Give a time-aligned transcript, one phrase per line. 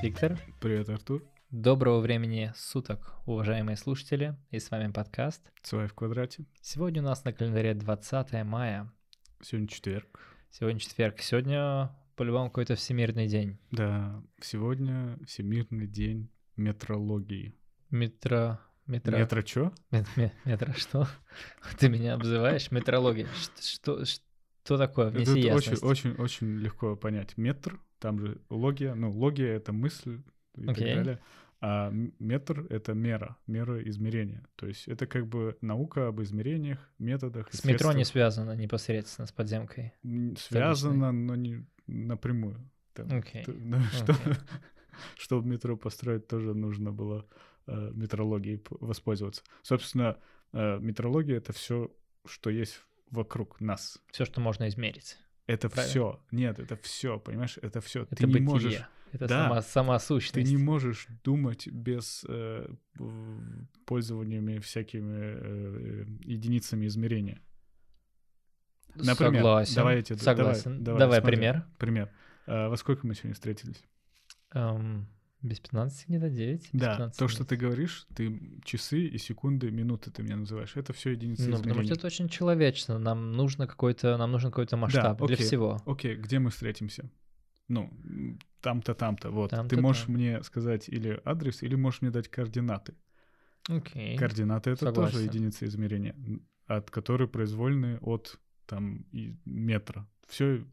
[0.00, 0.38] Привет, Виктор.
[0.60, 1.22] Привет, Артур.
[1.50, 4.34] Доброго времени суток, уважаемые слушатели.
[4.50, 5.42] И с вами подкаст.
[5.62, 6.46] Свай в квадрате.
[6.62, 8.90] Сегодня у нас на календаре 20 мая.
[9.42, 10.20] Сегодня четверг.
[10.50, 11.20] Сегодня четверг.
[11.20, 13.58] Сегодня по-любому какой-то всемирный день.
[13.72, 17.54] Да, сегодня всемирный день метрологии.
[17.90, 18.58] Метро...
[18.86, 19.18] Метро...
[19.18, 19.72] Метро?
[19.90, 21.08] Мет- ме- Метро что?
[21.78, 22.70] Ты меня обзываешь?
[22.70, 23.28] Метрология.
[23.60, 24.22] Что, что,
[24.64, 25.08] что такое?
[25.10, 25.82] Это Внеси очень, ясность.
[25.82, 27.36] очень, очень легко понять.
[27.36, 30.20] Метр, там же логия, ну, логия— это мысль
[30.56, 30.94] и так Окей.
[30.94, 31.20] далее.
[31.62, 34.46] А метр— это мера, мера измерения.
[34.56, 37.52] То есть это как бы наука об измерениях, методах.
[37.52, 39.92] С метро не связано непосредственно с подземкой.
[40.38, 42.70] Связано, но не напрямую.
[42.94, 43.44] Там, Окей.
[43.44, 44.16] т- ну, что,
[45.16, 47.26] чтобы метро построить, тоже нужно было
[47.66, 49.42] э, метрологией воспользоваться.
[49.62, 50.16] Собственно,
[50.52, 54.00] э, метрология— это все, что есть вокруг нас.
[54.10, 55.18] Все, что можно измерить.
[55.52, 55.90] Это Правильно.
[55.90, 56.20] все.
[56.30, 57.58] Нет, это все, понимаешь?
[57.62, 58.02] Это все.
[58.02, 58.48] Это Ты не бытие.
[58.48, 59.44] можешь, Это Да.
[59.44, 60.50] сама, сама ты сущность.
[60.50, 62.68] не можешь думать без э,
[63.84, 67.40] пользованиями всякими э, единицами измерения.
[68.94, 69.74] Например, Согласен.
[69.74, 70.70] давай я тебе- Согласен.
[70.84, 71.36] давай, Давай, давай, смотри.
[71.36, 71.64] пример.
[71.78, 72.10] Пример.
[72.46, 73.82] А, во сколько мы сегодня встретились?
[74.52, 75.08] Эм,
[75.42, 76.60] без 15 где-то 9?
[76.72, 77.48] без Да, 15 то, что минут.
[77.48, 80.76] ты говоришь, ты часы и секунды, минуты ты меня называешь.
[80.76, 81.94] Это все единицы Ну, потому что измерения.
[81.96, 82.98] это очень человечно.
[82.98, 85.46] Нам нужно какой-то, нам нужен какой-то масштаб для окей.
[85.46, 85.78] всего.
[85.86, 87.10] Окей, где мы встретимся?
[87.68, 87.90] Ну,
[88.60, 89.30] там-то, там-то.
[89.30, 89.50] Вот.
[89.50, 90.14] Там-то, ты можешь там.
[90.14, 92.94] мне сказать или адрес, или можешь мне дать координаты.
[93.68, 94.16] Окей.
[94.16, 95.28] Координаты это тоже согласен.
[95.30, 96.16] единицы измерения,
[96.66, 99.04] от которой произвольны от там
[99.44, 100.06] метра.
[100.30, 100.64] Все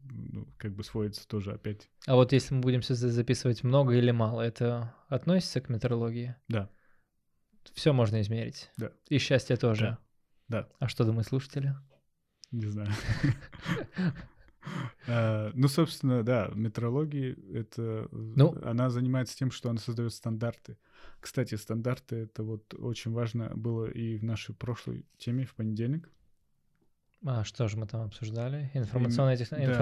[0.56, 1.90] как бы сводится тоже опять.
[2.06, 6.36] А вот если мы будем записывать много или мало, это относится к метрологии?
[6.46, 6.70] Да.
[7.74, 8.70] Все можно измерить.
[8.76, 8.92] Да.
[9.08, 9.98] И счастье тоже.
[10.46, 10.68] Да.
[10.78, 11.74] А что думают слушатели?
[12.52, 12.88] Не знаю.
[15.08, 18.56] А, Ну, собственно, да, метрология это Ну.
[18.62, 20.78] она занимается тем, что она создает стандарты.
[21.20, 26.08] Кстати, стандарты это вот очень важно было и в нашей прошлой теме в понедельник.
[27.24, 28.70] А что же мы там обсуждали?
[28.74, 29.50] Информационное тех...
[29.66, 29.74] да,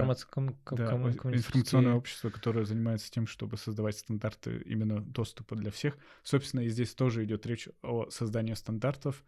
[0.76, 5.70] Да, ком- о- коммунистические- информационное общество, которое занимается тем, чтобы создавать стандарты именно доступа для
[5.70, 5.98] всех.
[6.22, 9.22] Собственно, и здесь тоже идет речь о создании стандартов.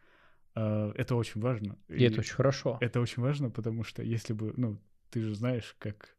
[0.54, 1.76] А, Это очень важно.
[1.88, 2.78] И это очень хорошо.
[2.80, 4.80] Это очень важно, потому что если бы, ну,
[5.10, 6.16] ты же знаешь, как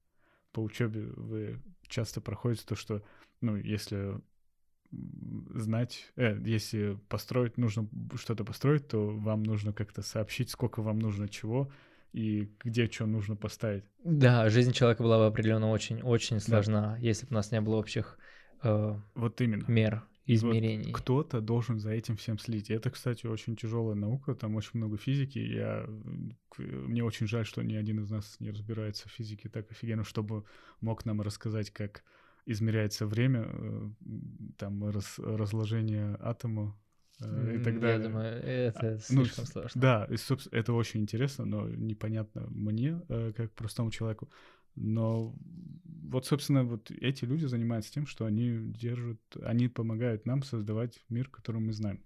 [0.52, 3.02] по учебе вы часто проходите то, что,
[3.42, 4.22] ну, если
[4.92, 11.28] знать, э, если построить, нужно что-то построить, то вам нужно как-то сообщить, сколько вам нужно
[11.28, 11.72] чего
[12.12, 13.84] и где что нужно поставить.
[14.04, 18.18] Да, жизнь человека была бы определенно очень-очень сложна, если бы у нас не было общих
[18.64, 19.64] э, Вот именно.
[19.68, 20.92] мер, И вот измерений.
[20.92, 22.72] Кто-то должен за этим всем следить.
[22.72, 25.38] Это, кстати, очень тяжелая наука, там очень много физики.
[25.38, 25.86] Я,
[26.58, 30.46] мне очень жаль, что ни один из нас не разбирается в физике так офигенно, чтобы
[30.82, 32.04] мог нам рассказать, как
[32.52, 33.90] измеряется время, э,
[34.58, 36.78] там раз- разложение атома
[37.22, 37.98] э, и так далее.
[38.04, 39.82] Я думаю, это А, ну, слишком сложно.
[39.82, 44.30] Да, и, собственно, это очень интересно, но непонятно мне, э, как простому человеку.
[44.76, 45.36] Но
[46.10, 51.28] вот, собственно, вот эти люди занимаются тем, что они держат, они помогают нам создавать мир,
[51.30, 52.02] который мы знаем,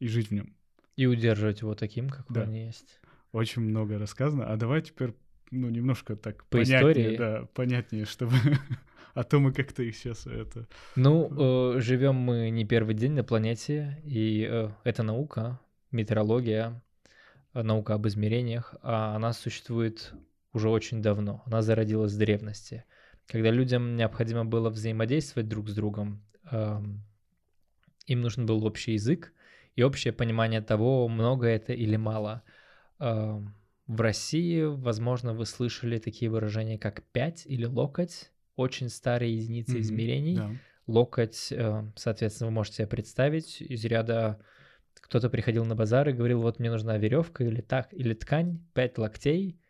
[0.00, 0.56] и жить в нем.
[0.96, 2.42] И удерживать его таким, какой Да.
[2.44, 3.00] он есть.
[3.32, 4.46] Очень много рассказано.
[4.52, 5.14] А давай теперь,
[5.50, 7.16] ну, немножко так По понятнее, истории?
[7.16, 8.32] да, понятнее, чтобы...
[9.16, 10.68] А то мы как-то их сейчас это...
[10.94, 15.58] Ну, живем мы не первый день на планете, и э, эта наука,
[15.90, 16.82] метеорология,
[17.54, 20.12] э, наука об измерениях, а она существует
[20.52, 21.42] уже очень давно.
[21.46, 22.84] Она зародилась в древности,
[23.26, 26.22] когда людям необходимо было взаимодействовать друг с другом.
[26.50, 27.02] эм,
[28.06, 29.32] Им нужен был общий язык
[29.76, 32.42] и общее понимание того, много это или мало.
[32.98, 33.54] Эм,
[33.86, 39.80] В России, возможно, вы слышали такие выражения, как «пять» или «локоть», очень старые единицы Мгм,
[39.80, 40.36] измерений.
[40.36, 40.50] Да.
[40.86, 44.40] Локоть, э, соответственно, вы можете себе представить из ряда
[45.06, 48.98] кто-то приходил на базар и говорил, вот мне нужна веревка или так, или ткань, пять
[48.98, 49.60] локтей.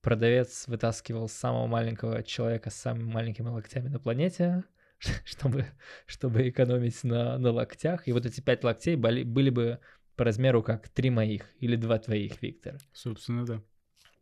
[0.00, 4.64] Продавец вытаскивал самого маленького человека с самыми маленькими локтями на планете,
[5.24, 5.66] чтобы,
[6.06, 8.08] чтобы экономить на, на локтях.
[8.08, 9.80] И вот эти пять локтей были, были бы
[10.14, 12.78] по размеру как три моих или два твоих, Виктор.
[12.92, 13.62] Собственно, да.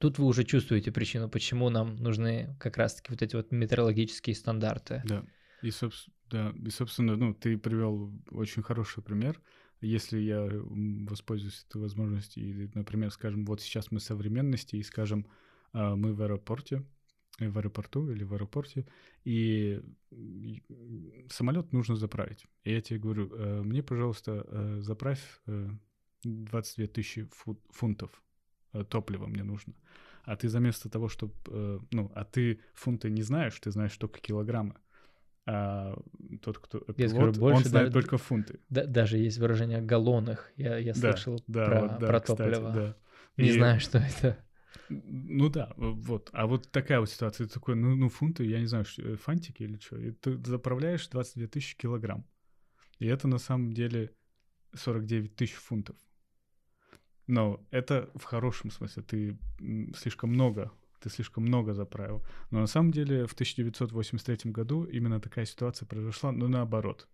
[0.04, 5.00] Тут вы уже чувствуете причину, почему нам нужны как раз-таки вот эти вот метеорологические стандарты.
[5.06, 5.24] Да.
[5.62, 5.70] И,
[6.30, 6.52] да.
[6.62, 9.40] и, собственно, ну, ты привел очень хороший пример.
[9.80, 10.46] Если я
[11.08, 15.26] воспользуюсь этой возможностью, и, например, скажем, вот сейчас мы в современности, и скажем,
[15.72, 16.84] а, мы в аэропорте,
[17.38, 18.86] э, в аэропорту или в аэропорте,
[19.24, 19.80] и
[21.30, 22.44] самолет нужно заправить.
[22.64, 25.70] И я тебе говорю, э, мне, пожалуйста, э, заправь э,
[26.24, 28.23] 22 тысячи фу- фунтов
[28.74, 29.74] э, топлива мне нужно.
[30.24, 31.34] А ты заместо того, чтобы...
[31.90, 34.74] ну, а ты фунты не знаешь, ты знаешь только килограммы.
[35.46, 35.98] а
[36.40, 38.60] тот, кто Я пилот, скажу больше, он знает да, только фунты.
[38.70, 40.50] Да- даже есть выражение галлонах.
[40.56, 42.72] Я, я слышал да, про, вот, да, про кстати, топливо.
[42.72, 42.96] да.
[43.36, 44.38] Не И- знаю, что это.
[44.88, 46.30] Ну да, вот.
[46.32, 47.46] А вот такая вот ситуация.
[47.46, 49.98] Ты такой, ну, ну фунты, я не знаю, э, фантики или что.
[49.98, 52.26] И ты заправляешь 22 тысячи килограмм.
[52.98, 54.10] И это на самом деле
[54.74, 55.96] 49 тысяч фунтов.
[57.26, 59.02] Но это в хорошем смысле.
[59.02, 59.38] Ты
[59.96, 62.24] слишком много, ты слишком много заправил.
[62.50, 67.08] Но на самом деле в 1983 году именно такая ситуация произошла, но наоборот.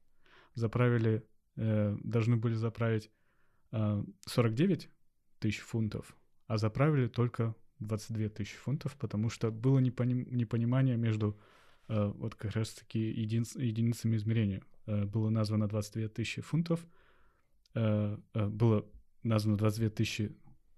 [0.55, 1.25] Заправили,
[1.57, 3.11] э, должны были заправить
[3.73, 4.91] э, 49
[5.39, 6.17] тысяч фунтов,
[6.47, 11.39] а заправили только 22 тысячи фунтов, потому что было непони- непонимание между
[11.89, 14.63] э, вот как раз-таки единиц- единицами измерения.
[14.87, 16.85] Э, было названо 22 тысячи фунтов,
[17.75, 18.87] э, э, было
[19.23, 20.33] названо 22 тысячи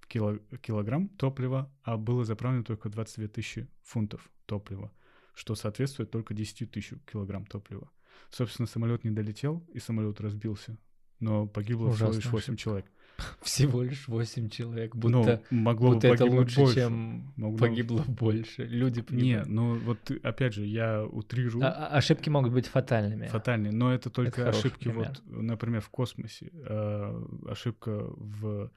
[0.09, 4.93] кило- килограмм топлива, а было заправлено только 22 тысячи фунтов топлива,
[5.35, 7.91] что соответствует только 10 тысяч килограмм топлива.
[8.31, 10.79] Собственно, самолет не долетел, и самолет разбился,
[11.21, 12.57] но погибло всего лишь Ужасная 8 ошибка.
[12.63, 12.87] человек.
[13.43, 14.95] Всего лишь 8 человек.
[14.95, 16.75] Ну, Будто, могло бы будто это лучше, больше.
[16.75, 18.65] чем Могло- погибло больше.
[18.65, 19.43] Люди Не, погибли.
[19.47, 23.27] ну вот опять же, я утрирую А- а- ошибки могут быть фатальными.
[23.27, 25.09] фатальные, но это только хороший ошибки, пример.
[25.27, 28.71] вот, например, в космосе, э, ошибка в,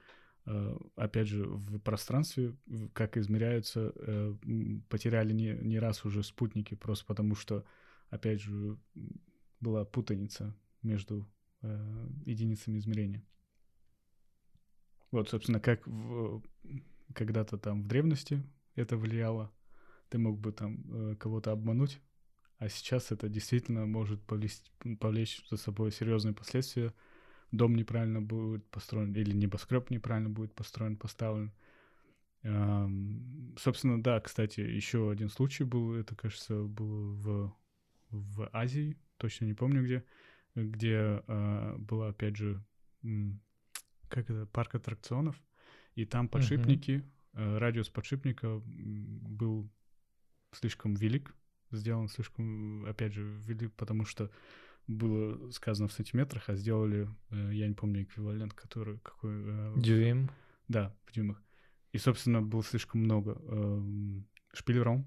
[0.46, 2.54] э, опять же, в пространстве,
[2.92, 4.34] как измеряются, э,
[4.88, 7.64] потеряли не, не раз уже спутники, просто потому что,
[8.10, 8.76] опять же,
[9.60, 11.26] была путаница между
[11.62, 13.24] э, единицами измерения.
[15.16, 16.42] Вот, собственно, как в-
[17.14, 18.42] когда-то там в древности
[18.74, 19.50] это влияло,
[20.10, 22.02] ты мог бы там э, кого-то обмануть,
[22.58, 24.60] а сейчас это действительно может повлечь,
[25.00, 26.92] повлечь за собой серьезные последствия.
[27.50, 31.50] Дом неправильно будет построен, или небоскреб неправильно будет построен, поставлен.
[33.56, 37.56] Собственно, да, кстати, еще один случай был, это, кажется, был в,
[38.10, 40.04] в Азии, точно не помню где,
[40.54, 42.62] где э, была, опять же,
[44.08, 45.40] как это, парк аттракционов,
[45.94, 49.68] и там подшипники, э, радиус подшипника был
[50.52, 51.34] слишком велик,
[51.70, 54.30] сделан слишком, опять же, велик, потому что
[54.86, 59.34] было сказано в сантиметрах, а сделали, э, я не помню эквивалент, который какой.
[59.44, 60.30] э, Дюйм.
[60.68, 61.42] Да, в дюймах.
[61.92, 65.06] И, собственно, было слишком много эм, шпилером,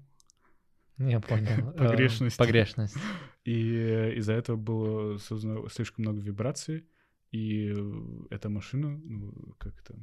[0.98, 1.72] Я понял.
[1.78, 2.36] Погрешность.
[2.36, 2.96] Погрешность.
[3.44, 6.86] и из-за этого было создано слишком много вибраций,
[7.30, 9.94] и э, эта машина, ну, как это,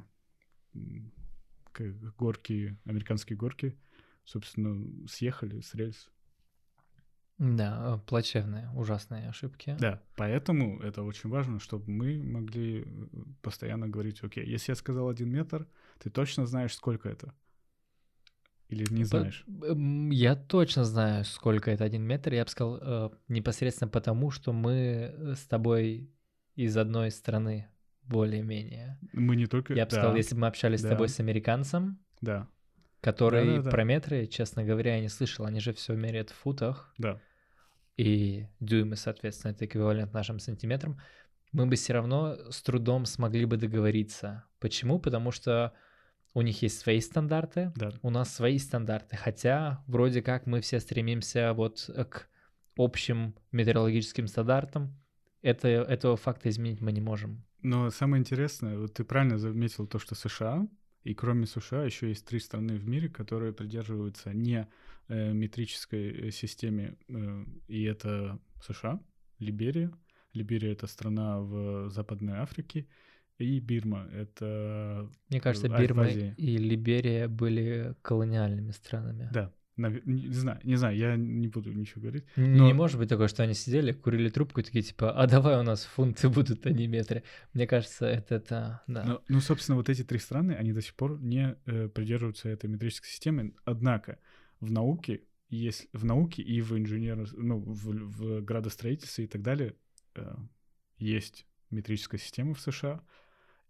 [1.72, 3.78] как горки, американские горки,
[4.24, 6.10] собственно, съехали с рельс.
[7.38, 9.76] Да, э, плачевные, ужасные ошибки.
[9.80, 12.86] Да, поэтому это очень важно, чтобы мы могли э,
[13.42, 15.68] постоянно говорить, окей, если я сказал один метр,
[16.00, 17.34] ты точно знаешь, сколько это?
[18.70, 19.46] Или не знаешь?
[20.12, 22.34] Я точно знаю, сколько это один метр.
[22.34, 26.12] Я бы сказал, непосредственно потому, что мы с тобой
[26.58, 27.70] из одной страны
[28.04, 28.98] более-менее.
[29.14, 29.74] Мы не только...
[29.74, 30.90] Я бы да, сказал, если бы мы общались с да.
[30.90, 32.48] тобой с американцем, Да,
[33.02, 33.70] который Да-да-да.
[33.70, 35.46] про метры, честно говоря, я не слышал.
[35.46, 36.94] Они же все меряют в футах.
[36.98, 37.22] да.
[37.96, 41.00] и дюймы, соответственно, это эквивалент нашим сантиметрам,
[41.52, 44.44] мы бы все равно с трудом смогли бы договориться.
[44.60, 45.00] Почему?
[45.00, 45.74] Потому что
[46.34, 50.80] у них есть свои стандарты, Да, у нас свои стандарты, хотя вроде как мы все
[50.80, 52.28] стремимся вот к
[52.78, 54.96] общим метеорологическим стандартам.
[55.48, 57.44] Это, этого факта изменить мы не можем.
[57.62, 60.68] Но самое интересное, вот ты правильно заметил то, что США,
[61.04, 64.68] и кроме США еще есть три страны в мире, которые придерживаются не
[65.08, 69.00] э, метрической э, системе, э, и это США,
[69.40, 69.90] Либерия.
[70.34, 72.86] Либерия— это страна в Западной Африке,
[73.38, 75.10] и Бирма— это...
[75.30, 79.30] Мне кажется, в Бирма и Либерия были колониальными странами.
[79.32, 82.26] Да, не, знаю, не знаю, я не буду ничего говорить.
[82.36, 85.28] Не, Но- не может быть такое, что они сидели, курили трубку и такие типа, а
[85.28, 87.24] давай у нас фунты будут, а не метры.
[87.54, 89.04] Мне кажется, это, это да.
[89.06, 92.70] Ну, ну, собственно, вот эти три страны, они до сих пор не э, придерживаются этой
[92.70, 93.54] метрической системы.
[93.66, 94.20] Однако
[94.60, 99.76] в науке, есть, в науке и в инженер, ну, в, в градостроительстве и так далее
[100.16, 100.36] э,
[100.98, 103.02] есть метрическая система в США.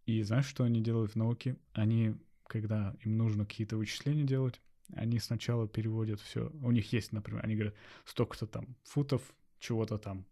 [0.05, 1.57] И знаешь, что они делают в науке?
[1.73, 2.15] Они,
[2.47, 4.61] когда им нужно какие-то вычисления делать,
[4.93, 6.51] они сначала переводят все.
[6.61, 7.75] У них есть, например, они говорят,
[8.05, 9.21] столько-то там футов,
[9.59, 10.25] чего-то там.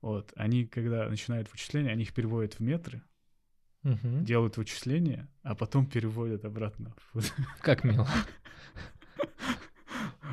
[0.00, 0.32] Вот.
[0.36, 3.02] Они, когда начинают вычисления, они их переводят в метры,
[3.82, 4.24] Мгм.
[4.24, 6.94] делают вычисления, а потом переводят обратно.
[7.60, 8.06] Как мило.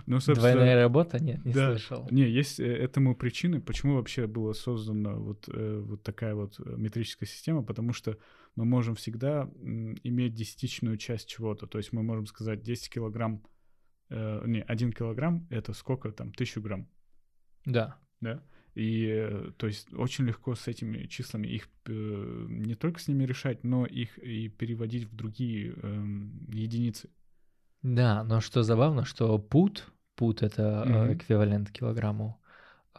[0.07, 1.23] Ну, собственно, Двойная работа?
[1.23, 1.71] Нет, не да.
[1.71, 2.07] слышал.
[2.11, 6.75] Не, есть э, этому причины, почему вообще была создана вот, э, вот такая вот э,
[6.77, 8.17] метрическая система, потому что
[8.55, 9.49] мы можем всегда
[10.03, 11.65] иметь десятичную часть чего-то.
[11.65, 13.41] То есть мы можем сказать 10 килограмм,
[14.09, 16.87] э, не, 1 килограмм— это сколько там, 1000 грамм,
[17.65, 17.97] Да.
[18.21, 18.41] да?
[18.75, 23.23] И, э, то есть, очень легко с этими числами их э, не только с ними
[23.23, 26.05] решать, но их и переводить в другие э,
[26.49, 27.09] единицы.
[27.81, 29.85] Да, но что забавно, что пут,
[30.15, 31.13] пут это mm-hmm.
[31.15, 32.41] эквивалент килограмму,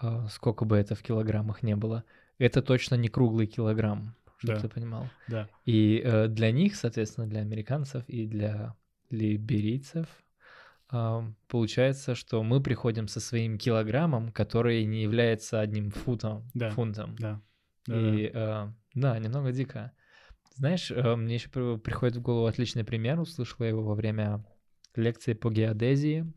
[0.00, 2.04] э, сколько бы это в килограммах не было,
[2.38, 4.60] это точно не круглый килограмм, чтобы да.
[4.60, 5.10] ты понимал.
[5.28, 5.48] Да.
[5.64, 8.74] И э, для них, соответственно, для американцев и для
[9.10, 10.06] либерийцев,
[10.88, 17.16] получается, что мы приходим со своим килограммом, который не является одним футом, да, фунтом.
[17.18, 17.42] Да.
[17.86, 18.74] да и да.
[18.94, 19.92] да, немного дико.
[20.54, 24.44] Знаешь, э, мне еще приходит в голову отличный пример, услышал я его во время
[24.94, 26.32] лекции по геодезии.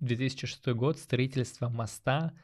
[0.00, 2.34] 2006 год, строительство моста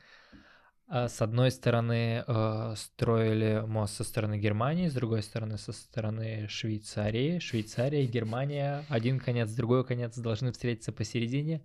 [0.91, 7.39] с одной стороны э, строили мост со стороны Германии, с другой стороны со стороны Швейцарии.
[7.39, 11.63] Швейцария и Германия, один конец, другой конец должны встретиться посередине.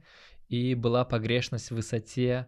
[0.48, 2.46] И была погрешность в высоте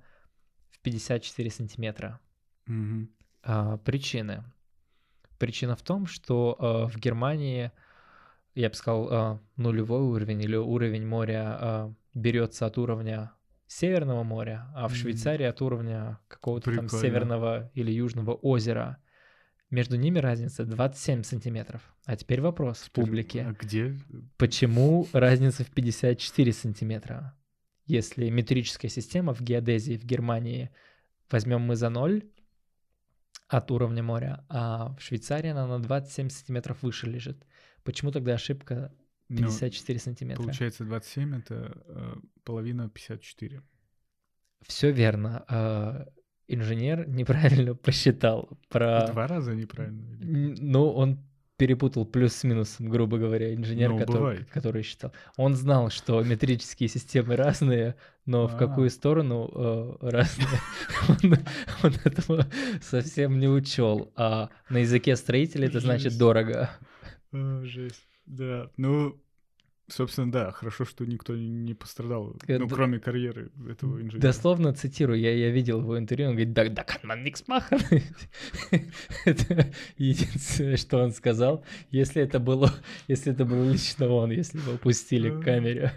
[0.69, 2.19] в 54 сантиметра.
[2.67, 3.07] Mm-hmm.
[3.41, 4.43] А, причины.
[5.39, 7.71] Причина в том, что э, в Германии,
[8.53, 13.31] я бы сказал, э, нулевой уровень или уровень моря берется от уровня
[13.67, 18.97] Северного моря, а в Швейцарии от уровня какого-то там северного или южного озера.
[19.69, 21.81] Между ними разница 27 сантиметров.
[22.05, 23.45] А теперь вопрос теперь, публике.
[23.45, 23.97] А где?
[24.37, 27.37] Почему разница в 54 сантиметра?
[27.85, 30.69] Если метрическая система в геодезии в Германии
[31.29, 32.23] возьмем мы за ноль
[33.49, 37.45] от уровня моря, а в Швейцарии она на 27 сантиметров выше лежит.
[37.83, 38.93] Почему тогда ошибка
[39.29, 40.43] 54 ну, сантиметра.
[40.43, 43.61] Получается 27 это э, половина 54.
[44.61, 45.45] Все верно.
[45.49, 46.05] Э,
[46.47, 49.07] инженер неправильно посчитал про...
[49.07, 50.17] Два раза неправильно?
[50.19, 51.19] Ну, он
[51.57, 55.11] перепутал плюс с минусом, грубо говоря, инженер, ну, который, который считал.
[55.37, 58.47] Он знал, что метрические системы разные, но А-а-а.
[58.47, 60.47] в какую сторону э, разные,
[61.09, 61.37] он,
[61.83, 62.47] он этого
[62.81, 64.11] совсем не учел.
[64.15, 66.69] А на языке строителей это значит дорого.
[67.31, 68.06] О, жесть.
[68.27, 69.17] Да, ну,
[69.87, 74.21] собственно, да, хорошо, что никто не пострадал, э, ну, кроме карьеры этого инженера.
[74.21, 78.03] Дословно цитирую, я, я видел его интервью, он говорит, да, да, kann никс nichts
[79.25, 82.69] Это единственное, что он сказал, если это было,
[83.07, 85.93] если это было лично он, если его пустили к камере.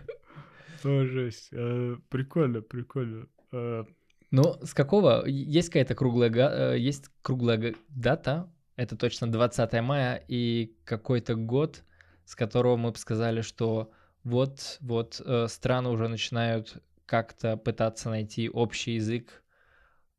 [0.85, 1.49] О, жесть.
[1.51, 3.27] Э, прикольно, прикольно.
[3.53, 3.85] Э,
[4.31, 5.27] ну, с какого?
[5.27, 11.83] Есть какая-то круглая, есть круглая дата, это точно 20 мая, и какой-то год,
[12.31, 13.91] с которого мы бы сказали, что
[14.23, 19.43] вот, вот э, страны уже начинают как-то пытаться найти общий язык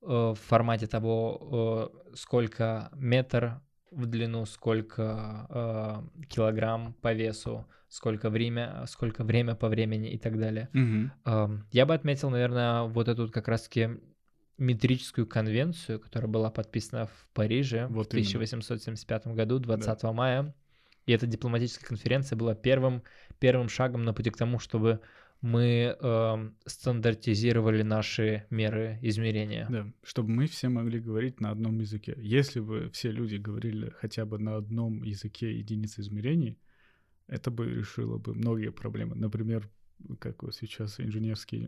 [0.01, 8.30] э, в формате того, э, сколько метр в длину, сколько э, килограмм по весу, сколько
[8.30, 10.68] время, сколько время по времени и так далее.
[10.74, 11.10] Mm-hmm.
[11.24, 14.01] Э, я бы отметил, наверное, вот эту как раз-таки
[14.58, 20.12] метрическую конвенцию, которая была подписана в Париже вот в 1875 году, 20 да.
[20.12, 20.53] мая.
[21.12, 23.03] И эта дипломатическая конференция была первым,
[23.38, 25.01] первым шагом на пути к тому, чтобы
[25.41, 29.68] мы э, стандартизировали наши меры измерения.
[29.70, 32.15] Да, чтобы мы все могли говорить на одном языке.
[32.18, 36.58] Если бы все люди говорили хотя бы на одном языке единицы измерений,
[37.27, 39.13] это бы решило бы многие проблемы.
[39.18, 39.70] Например,
[40.18, 41.68] как вот сейчас инженерские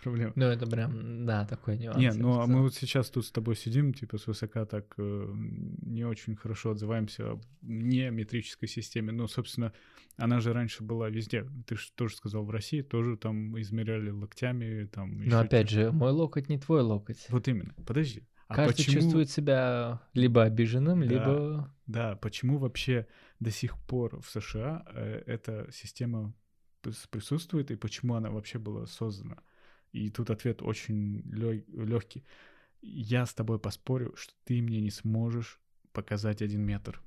[0.00, 0.32] проблема.
[0.36, 1.98] Ну, это прям, да, такой нюанс.
[1.98, 5.32] Не, ну, а мы вот сейчас тут с тобой сидим, типа, с высока так э,
[5.82, 9.12] не очень хорошо отзываемся о неметрической системе.
[9.12, 9.72] Ну, собственно,
[10.16, 11.46] она же раньше была везде.
[11.66, 15.18] Ты же тоже сказал, в России тоже там измеряли локтями, там...
[15.24, 17.26] Но опять же, мой локоть не твой локоть.
[17.28, 17.74] Вот именно.
[17.86, 18.22] Подожди.
[18.48, 18.94] А Каждый почему...
[18.94, 21.74] чувствует себя либо обиженным, да, либо...
[21.86, 23.06] Да, почему вообще
[23.40, 26.32] до сих пор в США э, эта система
[27.10, 29.38] присутствует и почему она вообще была создана?
[29.92, 32.24] И тут ответ очень легкий.
[32.82, 35.60] Я с тобой поспорю, что ты мне не сможешь
[35.92, 37.02] показать один метр.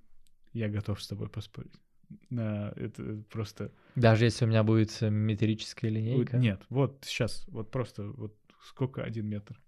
[0.53, 1.79] Я готов с тобой поспорить.
[2.29, 3.71] Да, это просто...
[3.95, 6.37] Даже если у меня будет метрическая линейка?
[6.37, 9.61] Нет, вот сейчас, вот просто, вот сколько один метр?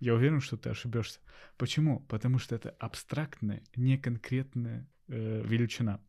[0.00, 1.20] Я уверен, что ты ошибешься.
[1.56, 2.00] Почему?
[2.00, 6.00] Потому что это абстрактная, неконкретная э, величина.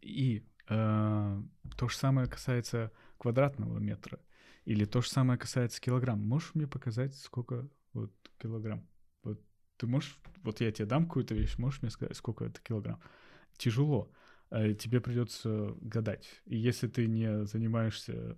[0.00, 1.42] И э,
[1.76, 4.20] то же самое касается квадратного метра.
[4.68, 6.20] Или то же самое касается килограмм.
[6.20, 8.86] Можешь мне показать, сколько вот килограмм?
[9.22, 9.40] Вот
[9.78, 13.00] ты можешь, вот я тебе дам какую-то вещь, можешь мне сказать, сколько это килограмм?
[13.56, 14.12] Тяжело.
[14.50, 16.42] Э, тебе придется гадать.
[16.44, 18.36] И если ты не занимаешься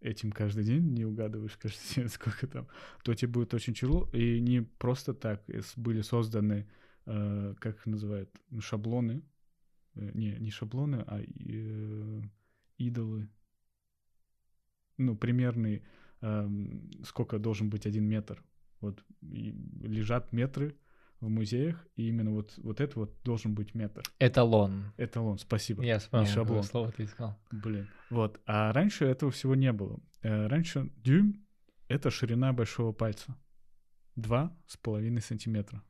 [0.00, 2.68] этим каждый день, не угадываешь каждый день, сколько там,
[3.02, 4.10] то тебе будет очень тяжело.
[4.12, 5.44] И не просто так
[5.76, 6.68] были созданы,
[7.06, 8.28] э, как их называют,
[8.60, 9.22] шаблоны.
[9.94, 11.22] Э, не, не шаблоны, а
[12.76, 13.30] идолы
[14.96, 15.82] ну, примерный,
[16.20, 16.48] э,
[17.04, 18.42] сколько должен быть один метр.
[18.80, 20.76] Вот лежат метры
[21.20, 24.02] в музеях, и именно вот, вот это вот должен быть метр.
[24.18, 24.92] Эталон.
[24.98, 25.82] Эталон, спасибо.
[25.82, 26.62] Я вспомнил, шаблон.
[26.62, 27.38] слово ты искал.
[27.50, 27.88] Блин.
[28.10, 28.40] Вот.
[28.46, 30.00] А раньше этого всего не было.
[30.22, 31.46] Э, Раньше дюйм—
[31.88, 33.36] это ширина большого пальца.
[34.16, 35.82] Два с половиной сантиметра.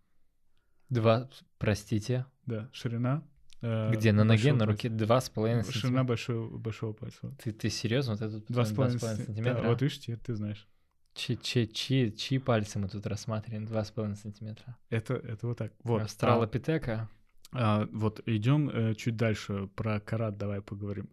[0.88, 2.26] Два, простите.
[2.46, 3.26] Да, ширина.
[3.64, 4.88] Э, Где, на ноге, на руке?
[4.88, 6.04] Два с половиной Ширина сантиметра?
[6.04, 7.35] большого, большого пальца.
[7.42, 8.12] Ты, ты серьезно?
[8.14, 9.62] Вот это Два с половиной сантиметра?
[9.62, 10.68] Да, вот видишь, теперь ты знаешь.
[11.14, 13.66] Чи, чи, чи, чьи пальцы мы тут рассматриваем?
[13.66, 14.76] Два с половиной сантиметра.
[14.90, 15.73] Это, это вот так.
[15.85, 16.00] Вот.
[16.00, 17.09] А- Австралопитека.
[17.52, 21.09] А, вот идем э, чуть дальше про карат давай поговорим.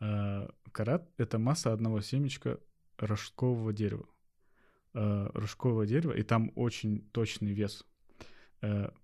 [0.00, 2.58] А, карат— это масса одного семечка
[2.98, 4.06] рожкового дерева.
[4.94, 7.84] А, рожковое дерево, и там очень точный вес.
[8.62, 8.94] А,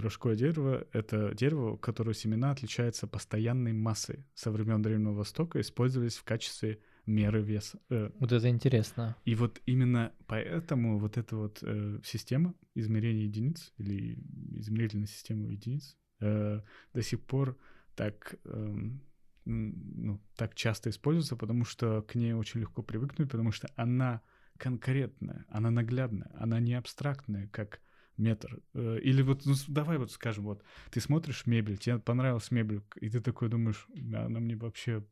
[0.00, 4.24] рожковое дерево— это дерево, у которого семена отличаются постоянной массой.
[4.34, 7.78] Со времен Древнего Востока использовались в качестве меры веса.
[7.90, 9.16] Э, Вот это интересно.
[9.24, 14.18] и вот именно поэтому вот эта вот э, система измерения единиц или
[14.58, 16.60] измерительная система единиц э,
[16.94, 17.56] до сих пор
[17.94, 19.02] так, м,
[19.44, 24.22] ну, так часто используется, потому что к ней очень легко привыкнуть, потому что она
[24.58, 27.80] конкретная, она наглядная, она не абстрактная, как
[28.16, 28.60] метр.
[28.74, 33.08] Э, Или вот, ну, давай вот скажем, вот ты смотришь мебель, тебе понравилась мебель, и
[33.08, 35.04] ты такой думаешь, «Да, она мне вообще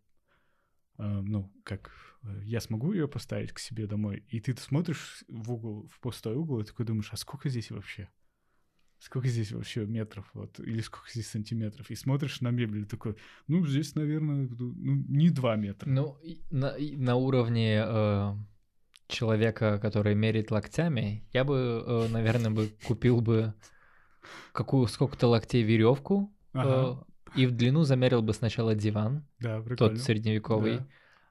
[0.99, 1.91] э, ну, как
[2.23, 6.37] э, я смогу ее поставить к себе домой, и ты смотришь в угол, в пустой
[6.37, 8.09] угол, и такой думаешь, а сколько здесь вообще?
[8.99, 11.91] Сколько здесь вообще метров, вот, или сколько здесь сантиметров?
[11.91, 13.17] И смотришь на мебель, и такой,
[13.49, 15.91] ну, здесь, наверное, ну, не два метра.
[15.91, 16.17] Ну,
[16.51, 18.35] на, на уровне э,
[19.13, 23.55] человека, который меряет локтями, я бы, э, наверное, бы купил бы
[24.53, 27.05] какую сколько-то локтей веревку Ага.
[27.37, 29.77] и в длину замерил бы сначала диван, да, прикольно.
[29.95, 30.87] тот средневековый, Да.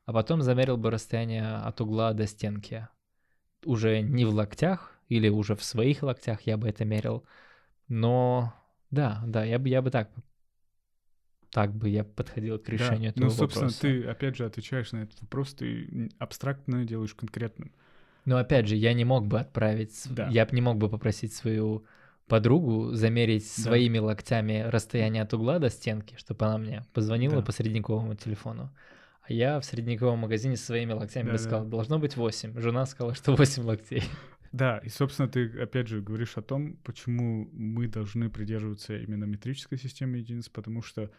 [0.05, 2.87] а потом замерил бы расстояние от угла до стенки.
[3.65, 7.23] Уже не в локтях или уже в своих локтях я бы это мерил,
[7.87, 8.53] но
[8.89, 10.09] да, да, я бы, я бы так,
[11.51, 12.71] так бы я подходил к Да.
[12.73, 13.81] решению этого Ну, собственно, вопроса.
[13.81, 17.71] ты, опять же, отвечаешь на этот вопрос, ты абстрактно делаешь конкретным.
[18.25, 20.27] Но опять же, я не мог бы отправить, Да.
[20.29, 21.85] я бы не мог бы попросить свою
[22.27, 23.63] подругу замерить Да.
[23.63, 27.41] своими локтями расстояние от угла до стенки, чтобы она мне позвонила Да.
[27.41, 28.71] по средневековому телефону.
[29.27, 31.43] А я в средневековом магазине своими локтями бы Да-да.
[31.43, 32.57] сказал, должно быть 8.
[32.59, 34.03] Жена сказала, что 8 локтей.
[34.51, 39.77] Да, и, собственно, ты, опять же, говоришь о том, почему мы должны придерживаться именно метрической
[39.77, 41.09] системы единиц, потому что,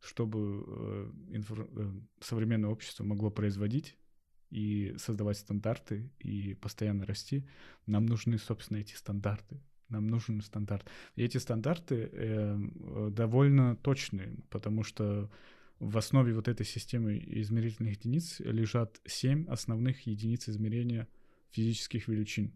[0.00, 3.96] чтобы э, инфра- э, современное общество могло производить
[4.50, 7.46] и создавать стандарты и постоянно расти,
[7.86, 9.60] нам нужны, собственно, эти стандарты.
[9.88, 10.86] Нам нужен стандарт.
[11.16, 15.30] И эти стандарты э, э, довольно точные, потому что
[15.78, 21.08] в основе вот этой системы измерительных единиц лежат семь основных единиц измерения
[21.50, 22.52] физических величин.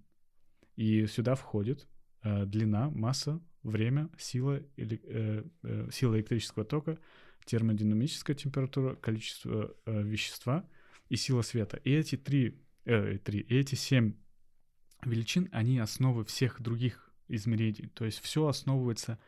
[0.76, 1.88] И сюда входит
[2.22, 6.98] э, длина, масса, время, сила, эли- э, э, сила электрического тока,
[7.44, 10.68] термодинамическая температура, количество э, вещества
[11.08, 11.78] и сила света.
[11.84, 14.14] И эти три, э, три, и эти семь
[15.04, 17.88] величин, они основы всех других измерений.
[17.94, 19.18] То есть все основывается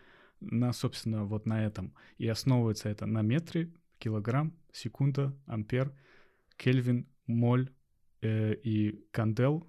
[0.41, 1.95] на, собственно, вот на этом.
[2.19, 5.93] И основывается это на метре, килограмм, секунда, ампер,
[6.57, 7.71] кельвин, моль
[8.21, 9.67] э, и кандел,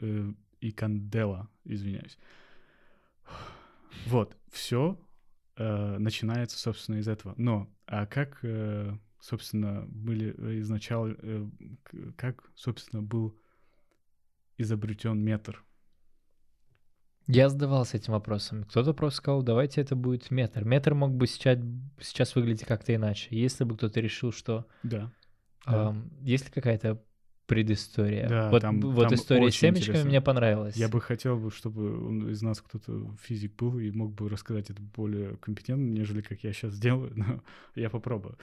[0.00, 2.18] э, и кандела, извиняюсь.
[4.06, 4.98] Вот, все
[5.98, 7.34] начинается, собственно, из этого.
[7.36, 11.46] Но, а как, э, собственно, были изначально, э,
[11.82, 13.38] к- как, собственно, был
[14.58, 15.64] изобретен метр?
[17.28, 18.64] Я задавался этим вопросом.
[18.64, 20.64] Кто-то просто сказал, давайте это будет метр.
[20.64, 21.58] Метр мог бы сейчас,
[22.00, 23.28] сейчас выглядеть как-то иначе.
[23.30, 24.66] Если бы кто-то решил, что...
[24.82, 25.12] Да.
[25.64, 25.88] Да.
[25.90, 27.00] ам, есть ли какая-то
[27.46, 28.28] предыстория?
[28.28, 30.08] Да, вот там- вот там история с семечками интересно.
[30.08, 30.76] мне понравилась.
[30.76, 34.80] Я бы хотел, бы, чтобы из нас кто-то физик был и мог бы рассказать это
[34.80, 37.42] более компетентно, нежели как я сейчас делаю, но
[37.74, 38.38] я попробую.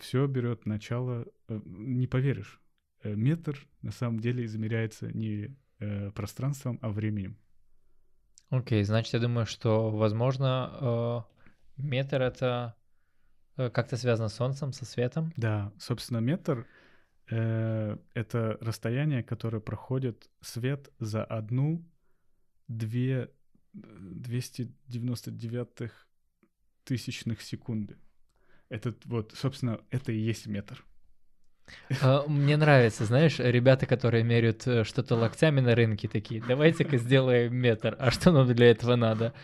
[0.00, 2.60] Все берет начало, э, не поверишь,
[3.02, 7.36] э, метр на самом деле измеряется не э, пространством, а временем.
[8.48, 11.24] Окей, значит, я думаю, что, возможно,
[11.76, 12.74] метр это
[13.54, 15.32] как-то связано с Солнцем, со светом.
[15.36, 16.66] Да, собственно, метр
[17.30, 21.84] это расстояние, которое проходит свет за одну
[22.68, 23.30] две
[23.72, 25.92] 299
[26.84, 27.96] тысячных секунды.
[28.68, 30.84] Это вот, собственно, это и есть метр.
[32.02, 37.54] А, Мне нравится, знаешь, ребята, которые меряют э, что-то локтями на рынке, такие, давайте-ка сделаем
[37.54, 37.96] метр.
[37.98, 39.34] А что нам для этого надо?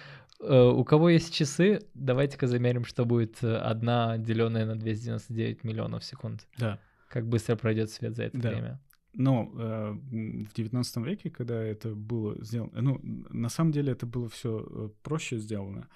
[0.41, 6.05] Э, У кого есть часы, давайте-ка замерим, что будет э, одна деленная на 299 миллионов
[6.05, 6.47] секунд.
[6.57, 6.79] Да.
[7.09, 8.49] Как быстро пройдет свет за это Да.
[8.51, 8.81] время.
[9.15, 14.29] Но э, в 19 веке, когда это было сделано, ну, на самом деле это было
[14.29, 15.89] все проще сделано.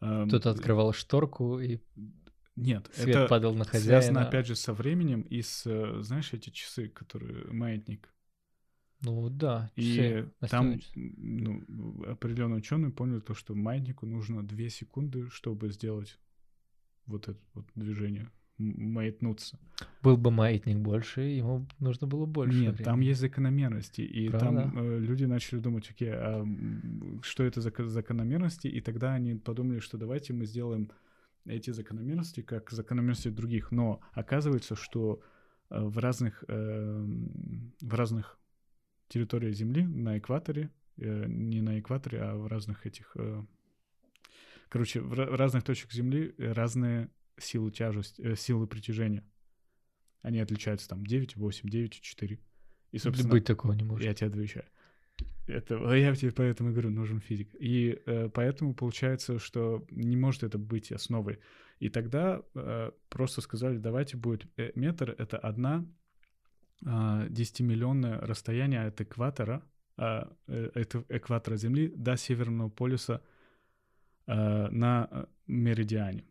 [0.00, 1.78] Эм, Кто-то открывал шторку и
[2.56, 4.00] нет, свет это падал на хозяина.
[4.00, 5.62] связано опять же со временем и с,
[6.02, 8.12] знаешь, эти часы, которые маятник.
[9.00, 9.70] Ну да.
[9.76, 16.18] И там ну, определенные ученые поняли то, что маятнику нужно 2 секунды, чтобы сделать
[17.06, 19.58] вот это вот движение, маятнуться.
[20.02, 22.58] Был бы маятник больше, ему нужно было больше.
[22.58, 22.84] Нет, времени.
[22.84, 24.62] там есть закономерности, и Правда?
[24.62, 26.46] там э, люди начали думать, окей, а
[27.22, 30.90] что это за закономерности, и тогда они подумали, что давайте мы сделаем
[31.46, 35.20] эти закономерности как закономерности других, но оказывается, что
[35.70, 37.06] э, в разных э,
[37.80, 38.38] в разных
[39.08, 43.12] территория Земли на экваторе, э, не на экваторе, а в разных этих...
[43.16, 43.42] Э,
[44.68, 49.24] короче, в разных точках Земли разные силы тяжести, э, силы притяжения.
[50.22, 52.40] Они отличаются там 9, 8, 9, 4.
[52.92, 54.06] И, собственно, быть такого не может.
[54.06, 54.66] Я тебе отвечаю.
[55.46, 57.54] Это, я тебе поэтому говорю, нужен физик.
[57.58, 61.40] И э, поэтому получается, что не может это быть основой.
[61.80, 65.86] И тогда э, просто сказали, давайте будет э, метр— это одна
[66.82, 69.62] 10-миллионное а, расстояние от экватора,
[69.96, 73.22] а, э, это экватора Земли до Северного полюса
[74.26, 76.24] а, на меридиане.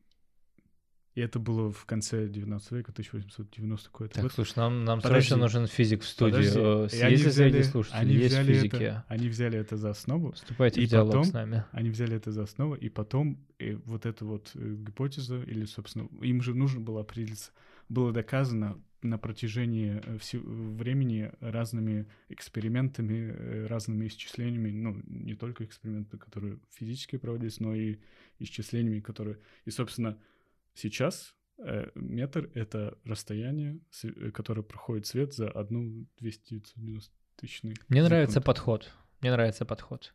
[1.16, 4.34] И это было в конце 19 века, 1890 какой-то Так, год.
[4.34, 6.50] слушай, нам, нам срочно нужен физик в студии.
[6.50, 6.98] Подожди.
[6.98, 8.76] Съезди среди слушателей, они есть взяли физики.
[8.76, 10.32] Это, они взяли это за основу.
[10.32, 11.66] Вступайте и в диалог потом, с нами.
[11.72, 16.08] Они взяли это за основу, и потом и вот эту вот э, гипотезу, или, собственно,
[16.22, 17.52] им же нужно было определиться,
[17.90, 26.18] было доказано на протяжении э, времени разными экспериментами, э, разными исчислениями, ну, не только эксперименты,
[26.18, 27.98] которые физически проводились, но и
[28.40, 29.38] исчислениями, которые...
[29.66, 30.18] И, собственно,
[30.74, 33.80] сейчас э, метр— это расстояние,
[34.34, 37.76] которое проходит свет за одну 290 тысячную.
[37.88, 38.92] Мне нравится подход.
[39.22, 40.14] Мне нравится подход.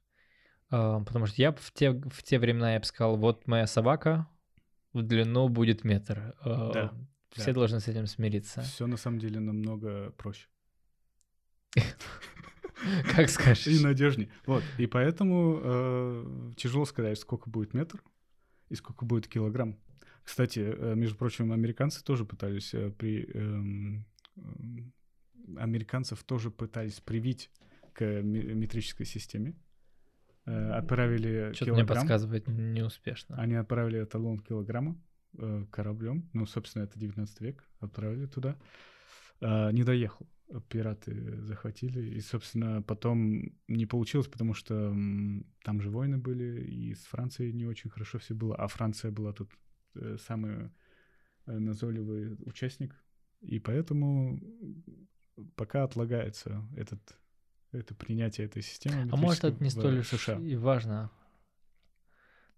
[0.70, 4.28] А, потому что я в те, в те времена я бы сказал, вот моя собака
[4.92, 6.34] в длину будет метр.
[6.40, 6.92] А, да.
[7.30, 7.52] Все да.
[7.54, 8.62] должны с этим смириться.
[8.62, 10.48] Все на самом деле намного проще.
[13.14, 13.66] Как скажешь.
[13.66, 14.30] И надежнее.
[14.46, 14.62] Вот.
[14.78, 18.02] И поэтому э, тяжело сказать, сколько будет метр
[18.68, 19.78] и сколько будет килограмм.
[20.28, 23.24] Кстати, э, между прочим, американцы тоже пытались э, при...
[23.32, 24.04] Эм,
[25.56, 27.50] американцев тоже пытались привить
[27.94, 29.56] к метрической системе.
[30.44, 33.36] Отправили Что-то мне подсказывает неуспешно.
[33.36, 35.02] Они отправили эталон килограмма
[35.38, 38.58] э, кораблем, ну, собственно, это 19 век, отправили туда,
[39.40, 40.28] э, не доехал.
[40.68, 44.94] Пираты захватили, и, собственно, потом не получилось, потому что
[45.64, 49.32] там же войны были, и с Францией не очень хорошо все было, а Франция была
[49.32, 49.67] тут э,
[50.18, 50.70] самый
[51.46, 52.94] э, назойливый участник,
[53.40, 54.40] и поэтому
[55.56, 57.00] пока отлагается этот
[57.72, 59.08] это принятие этой системы.
[59.12, 60.38] А может, это не столь США.
[60.38, 61.10] и важно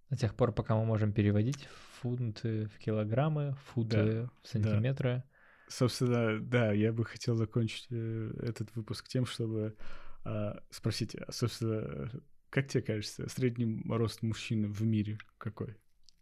[0.08, 1.68] до тех пор, пока мы можем переводить
[2.00, 5.16] фунты в килограммы, футы да, в сантиметры.
[5.16, 5.24] Да.
[5.68, 9.76] Собственно, да, я бы хотел закончить э, этот выпуск тем, чтобы
[10.24, 12.10] э, спросить, а, собственно,
[12.50, 15.76] как тебе кажется, средний рост мужчины в мире какой?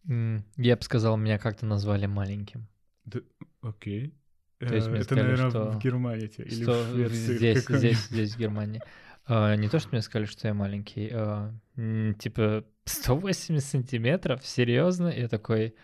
[0.05, 2.67] Я бы сказал, меня как-то назвали маленьким.
[3.05, 3.21] Да,
[3.63, 4.15] окей.
[4.59, 7.37] То есть мне Это, сказали, наверное, что в Германии или в Швеции?
[7.37, 8.83] Здесь, здесь, здесь, в Германии.
[9.29, 15.09] Uh, не то, что мне сказали, что я маленький, uh, типа 180 сантиметров, серьезно?
[15.09, 15.75] Я такой,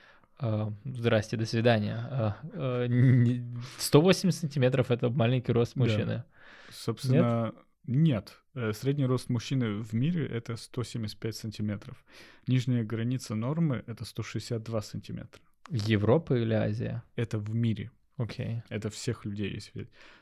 [0.41, 2.37] uh, здрасте, до свидания.
[3.79, 6.07] 180 сантиметров— это маленький рост мужчины.
[6.07, 6.27] Да.
[6.73, 7.55] Собственно, нет?
[7.87, 8.39] Нет.
[8.55, 12.05] Э, средний рост мужчины в мире— это 175 сантиметров.
[12.47, 15.43] Нижняя граница нормы— это 162 сантиметра.
[15.71, 17.03] Европа или Азия?
[17.17, 17.91] Это в мире.
[18.17, 18.47] Окей.
[18.47, 18.63] Okay.
[18.69, 19.73] Это всех людей есть.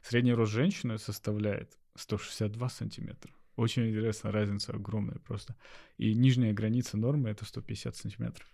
[0.03, 3.33] Средний рост женщины составляет 162 сантиметра.
[3.57, 5.55] Очень интересно, разница огромная просто.
[5.98, 8.46] И нижняя граница нормы— это 150 сантиметров.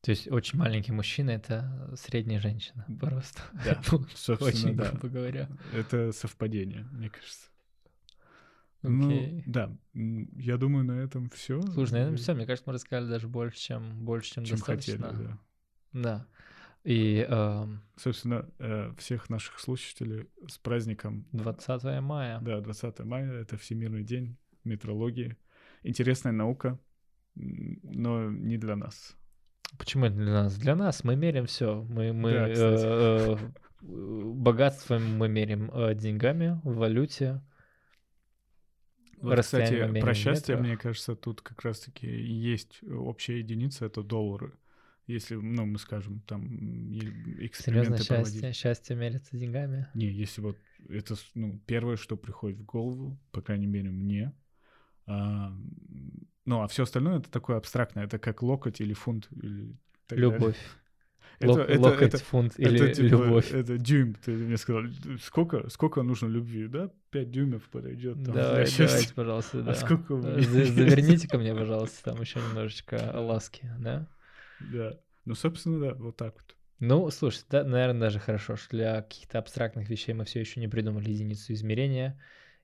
[0.00, 3.40] То есть очень маленький мужчина— это средняя женщина просто.
[3.64, 3.82] Да,
[4.14, 4.90] собственно, очень да.
[4.90, 5.48] грубо говоря.
[5.74, 7.48] Это совпадение, мне кажется.
[8.86, 9.42] Okay.
[9.46, 11.60] Ну, да, я думаю, на этом все.
[11.62, 12.34] Слушай, на этом все.
[12.34, 15.08] Мне кажется, мы рассказали даже больше, чем больше, чем, чем достаточно.
[15.08, 15.38] хотели, да.
[15.92, 16.26] Да.
[16.84, 21.26] И, э, собственно, э, всех наших слушателей с праздником.
[21.32, 22.40] 20 мая.
[22.40, 25.36] Да, 20 мая— это Всемирный день метрологии.
[25.82, 26.78] Интересная наука,
[27.34, 29.16] но не для нас.
[29.78, 30.56] Почему для нас?
[30.56, 31.82] Для нас мы меряем все.
[31.88, 33.36] Мы, мы да, э, э,
[33.82, 37.42] богатством мы мерим э, деньгами, в валюте.
[39.26, 44.52] Вот, кстати, про счастье, мне кажется, тут как раз-таки есть общая единица— это доллары.
[45.06, 48.56] Если, ну, мы скажем, там Серьезно, эксперименты счастье, проводить.
[48.56, 49.86] счастье мерится деньгами?
[49.94, 50.56] Не, если вот
[50.88, 54.32] это, ну, первое, что приходит в голову, по крайней мере, мне.
[55.06, 55.56] А,
[56.44, 58.04] ну, а все остальное это такое абстрактное.
[58.04, 59.28] Это как локоть или фунт.
[59.30, 59.76] Или
[60.08, 60.32] так далее.
[60.32, 60.56] Любовь.
[60.56, 60.85] Это,
[61.40, 63.52] Лок- это- локоть, это- фунт это или типа, любовь.
[63.52, 64.84] Это дюйм, ты мне сказал.
[65.22, 66.90] Сколько, сколько нужно любви, да?
[67.10, 68.86] Пять дюймов подойдет там, для Давай, счастья.
[68.86, 69.72] давайте, пожалуйста, да.
[69.72, 70.20] А сколько?
[70.20, 74.08] Заверните ко мне, пожалуйста, там еще немножечко ласки, да?
[74.60, 74.98] Да.
[75.24, 76.54] Ну, собственно, да, вот так вот.
[76.78, 80.68] Ну, слушай, да, наверное, даже хорошо, что для каких-то абстрактных вещей мы все еще не
[80.68, 82.20] придумали единицу измерения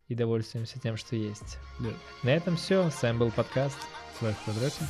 [0.08, 1.58] и довольствуемся тем, что есть.
[1.80, 1.88] Да.
[2.22, 2.90] На этом все.
[2.90, 3.78] С вами был подкаст.
[4.18, 4.85] Слайд в квадрате.